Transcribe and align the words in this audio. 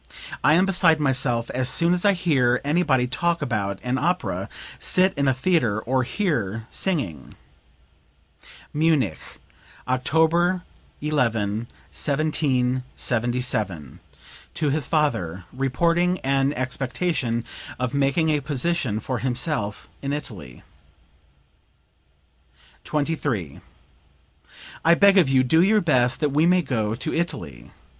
I 0.43 0.55
am 0.55 0.65
beside 0.65 0.99
myself 0.99 1.51
as 1.51 1.69
soon 1.69 1.93
as 1.93 2.05
I 2.05 2.13
hear 2.13 2.59
anybody 2.63 3.05
talk 3.05 3.43
about 3.43 3.77
an 3.83 3.99
opera, 3.99 4.49
sit 4.79 5.13
in 5.15 5.27
a 5.27 5.33
theatre 5.35 5.79
or 5.79 6.01
hear 6.01 6.65
singing." 6.71 7.35
(Munich, 8.73 9.19
October 9.87 10.63
11, 11.01 11.67
1777, 11.93 13.99
to 14.55 14.71
his 14.71 14.87
father, 14.87 15.45
reporting 15.53 16.17
an 16.21 16.51
expectation 16.53 17.45
of 17.77 17.93
making 17.93 18.29
a 18.29 18.39
position 18.41 18.99
for 18.99 19.19
himself 19.19 19.87
in 20.01 20.13
Italy.) 20.13 20.63
23. 22.85 23.61
"I 24.83 24.95
beg 24.95 25.19
of 25.19 25.29
you 25.29 25.43
do 25.43 25.61
your 25.61 25.79
best 25.81 26.19
that 26.21 26.29
we 26.29 26.47
may 26.47 26.63
go 26.63 26.95
to 26.95 27.13
Italy. 27.13 27.69